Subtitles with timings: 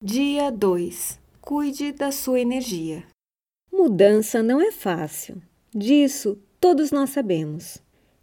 [0.00, 3.02] Dia 2 Cuide da sua energia.
[3.72, 5.42] Mudança não é fácil,
[5.74, 7.78] disso todos nós sabemos.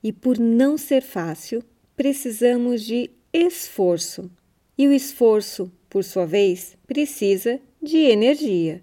[0.00, 1.64] E por não ser fácil,
[1.96, 4.30] precisamos de esforço.
[4.78, 8.80] E o esforço, por sua vez, precisa de energia.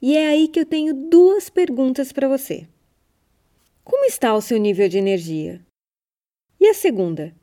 [0.00, 2.66] E é aí que eu tenho duas perguntas para você.
[3.84, 5.60] Como está o seu nível de energia?
[6.58, 7.36] E a segunda,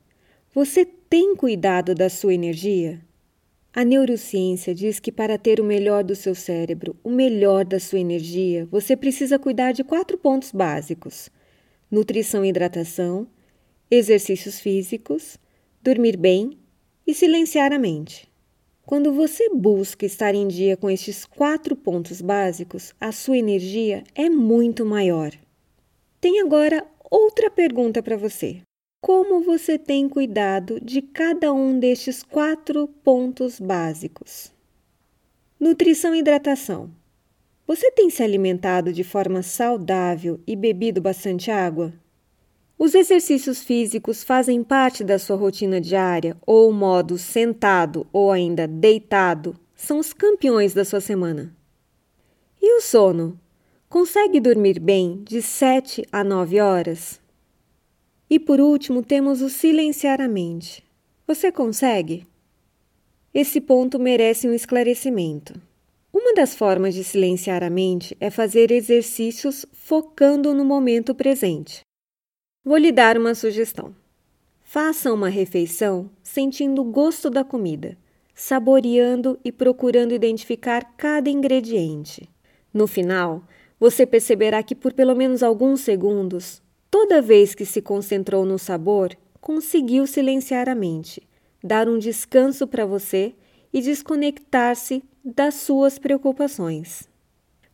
[0.52, 3.00] você tem cuidado da sua energia?
[3.72, 8.00] A neurociência diz que para ter o melhor do seu cérebro, o melhor da sua
[8.00, 11.30] energia, você precisa cuidar de quatro pontos básicos:
[11.88, 13.28] nutrição e hidratação,
[13.88, 15.38] exercícios físicos,
[15.80, 16.58] dormir bem
[17.06, 18.28] e silenciar a mente.
[18.84, 24.28] Quando você busca estar em dia com estes quatro pontos básicos, a sua energia é
[24.28, 25.30] muito maior.
[26.20, 28.62] Tem agora outra pergunta para você.
[29.02, 34.52] Como você tem cuidado de cada um destes quatro pontos básicos?
[35.58, 36.90] Nutrição e hidratação.
[37.66, 41.94] Você tem se alimentado de forma saudável e bebido bastante água?
[42.78, 48.68] Os exercícios físicos fazem parte da sua rotina diária ou o modo sentado ou ainda
[48.68, 51.56] deitado são os campeões da sua semana?
[52.60, 53.40] E o sono?
[53.88, 57.19] Consegue dormir bem de 7 a 9 horas?
[58.30, 60.84] E por último, temos o silenciar a mente.
[61.26, 62.24] Você consegue?
[63.34, 65.60] Esse ponto merece um esclarecimento.
[66.12, 71.80] Uma das formas de silenciar a mente é fazer exercícios focando no momento presente.
[72.64, 73.94] Vou lhe dar uma sugestão.
[74.62, 77.98] Faça uma refeição sentindo o gosto da comida,
[78.32, 82.28] saboreando e procurando identificar cada ingrediente.
[82.72, 83.42] No final,
[83.80, 89.16] você perceberá que por pelo menos alguns segundos Toda vez que se concentrou no sabor,
[89.40, 91.22] conseguiu silenciar a mente,
[91.62, 93.32] dar um descanso para você
[93.72, 97.08] e desconectar-se das suas preocupações.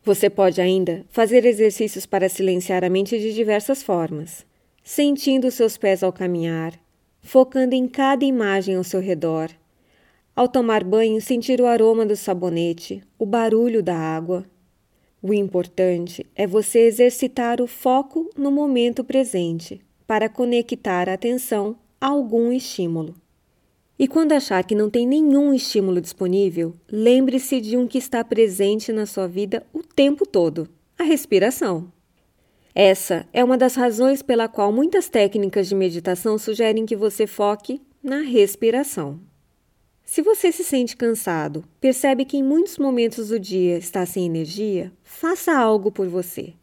[0.03, 4.45] Você pode ainda fazer exercícios para silenciar a mente de diversas formas,
[4.83, 6.73] sentindo seus pés ao caminhar,
[7.21, 9.49] focando em cada imagem ao seu redor.
[10.35, 14.45] Ao tomar banho, sentir o aroma do sabonete, o barulho da água,
[15.21, 22.07] o importante é você exercitar o foco no momento presente para conectar a atenção a
[22.07, 23.15] algum estímulo.
[23.99, 28.91] E quando achar que não tem nenhum estímulo disponível, lembre-se de um que está presente
[28.91, 31.91] na sua vida o tempo todo: a respiração.
[32.75, 37.81] Essa é uma das razões pela qual muitas técnicas de meditação sugerem que você foque
[38.03, 39.19] na respiração.
[40.09, 44.89] Se você se sente cansado, percebe que em muitos momentos do dia está sem energia,
[45.03, 46.53] faça algo por você.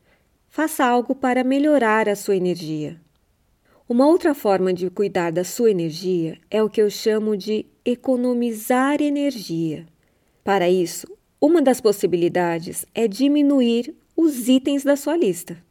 [0.48, 2.98] Faça algo para melhorar a sua energia.
[3.86, 9.02] Uma outra forma de cuidar da sua energia é o que eu chamo de economizar
[9.02, 9.86] energia.
[10.42, 11.06] Para isso,
[11.38, 15.62] uma das possibilidades é diminuir os itens da sua lista.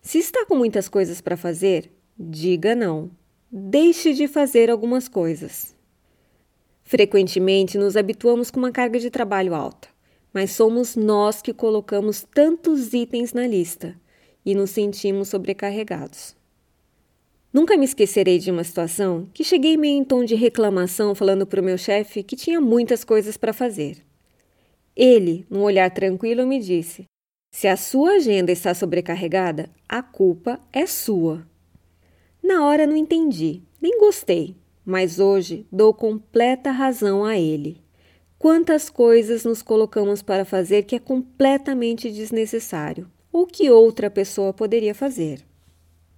[0.00, 3.10] Se está com muitas coisas para fazer, diga não.
[3.50, 5.79] Deixe de fazer algumas coisas.
[6.90, 9.86] Frequentemente nos habituamos com uma carga de trabalho alta,
[10.32, 13.94] mas somos nós que colocamos tantos itens na lista
[14.44, 16.34] e nos sentimos sobrecarregados.
[17.52, 21.60] Nunca me esquecerei de uma situação que cheguei meio em tom de reclamação falando para
[21.60, 23.98] o meu chefe que tinha muitas coisas para fazer.
[24.96, 27.04] Ele, num olhar tranquilo, me disse:
[27.52, 31.46] Se a sua agenda está sobrecarregada, a culpa é sua.
[32.42, 34.56] Na hora não entendi, nem gostei,
[34.90, 37.80] mas hoje dou completa razão a ele.
[38.36, 44.92] Quantas coisas nos colocamos para fazer que é completamente desnecessário ou que outra pessoa poderia
[44.92, 45.44] fazer?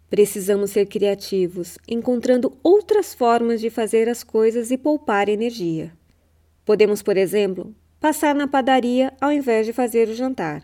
[0.08, 5.92] Precisamos ser criativos, encontrando outras formas de fazer as coisas e poupar energia.
[6.64, 10.62] Podemos, por exemplo, passar na padaria ao invés de fazer o jantar.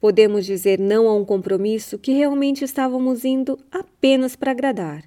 [0.00, 5.04] Podemos dizer não a um compromisso que realmente estávamos indo apenas para agradar.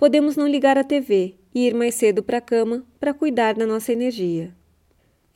[0.00, 3.66] Podemos não ligar a TV e ir mais cedo para a cama para cuidar da
[3.66, 4.50] nossa energia.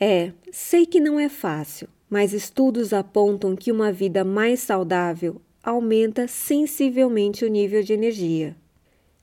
[0.00, 6.26] É, sei que não é fácil, mas estudos apontam que uma vida mais saudável aumenta
[6.26, 8.56] sensivelmente o nível de energia.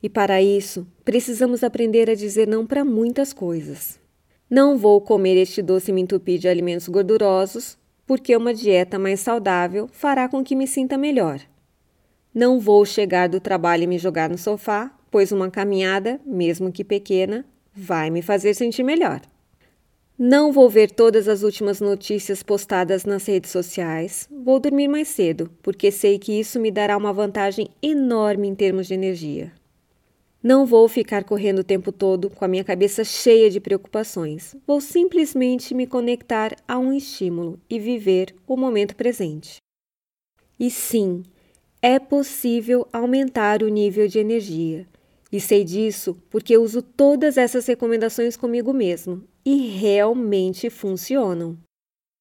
[0.03, 3.99] E para isso, precisamos aprender a dizer não para muitas coisas.
[4.47, 9.89] Não vou comer este doce me entupir de alimentos gordurosos, porque uma dieta mais saudável
[9.91, 11.41] fará com que me sinta melhor.
[12.31, 16.83] Não vou chegar do trabalho e me jogar no sofá, pois uma caminhada, mesmo que
[16.83, 19.21] pequena, vai me fazer sentir melhor.
[20.17, 24.29] Não vou ver todas as últimas notícias postadas nas redes sociais.
[24.31, 28.87] Vou dormir mais cedo, porque sei que isso me dará uma vantagem enorme em termos
[28.87, 29.51] de energia.
[30.43, 34.55] Não vou ficar correndo o tempo todo com a minha cabeça cheia de preocupações.
[34.65, 39.57] Vou simplesmente me conectar a um estímulo e viver o momento presente.
[40.59, 41.23] E sim,
[41.81, 44.85] é possível aumentar o nível de energia.
[45.31, 51.57] E sei disso porque uso todas essas recomendações comigo mesmo e realmente funcionam.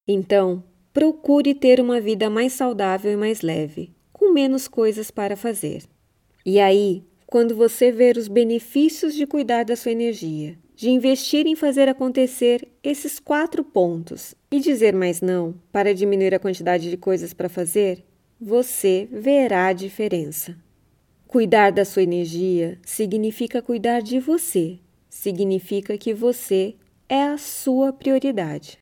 [0.07, 0.63] Então,
[0.93, 5.83] procure ter uma vida mais saudável e mais leve, com menos coisas para fazer.
[6.45, 11.55] E aí, quando você ver os benefícios de cuidar da sua energia, de investir em
[11.55, 17.33] fazer acontecer esses quatro pontos e dizer mais não para diminuir a quantidade de coisas
[17.33, 18.03] para fazer,
[18.39, 20.57] você verá a diferença.
[21.31, 24.77] Cuidar da sua energia significa cuidar de você,
[25.09, 26.75] significa que você
[27.07, 28.77] é a sua prioridade.